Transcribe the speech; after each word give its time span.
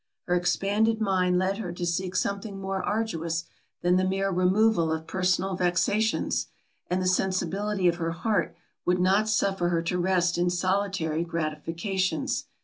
Her 0.23 0.33
expanded 0.33 0.99
mind 0.99 1.37
led 1.37 1.59
her 1.59 1.71
to 1.73 1.85
seek 1.85 2.15
something 2.15 2.59
more 2.59 2.81
arduous 2.83 3.43
than 3.83 3.97
the 3.97 4.03
mere 4.03 4.31
removal 4.31 4.91
of 4.91 5.05
personal 5.05 5.55
vexations; 5.55 6.47
and 6.89 6.99
the 6.99 7.05
sensibility 7.05 7.87
of 7.87 7.97
her 7.97 8.13
heart 8.13 8.55
would 8.83 8.99
not 8.99 9.29
suffer 9.29 9.69
her 9.69 9.83
to 9.83 9.99
rest 9.99 10.39
in 10.39 10.49
solitary 10.49 11.23
gratifications. 11.23 12.45